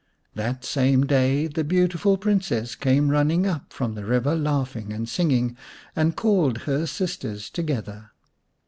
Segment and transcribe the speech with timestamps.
[0.33, 5.55] That same day the beautiful Princess came running up from the river laughing and singing,
[5.95, 8.09] and called her sisters together.